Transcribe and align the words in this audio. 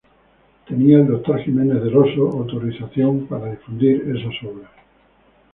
tenía 0.67 0.97
el 0.97 1.05
Dr. 1.07 1.43
Jiménez 1.43 1.83
del 1.83 1.95
Oso 1.95 2.29
autorización 2.35 3.27
para 3.27 3.51
difundir 3.51 4.01
esas 4.07 4.33
obras 4.49 4.71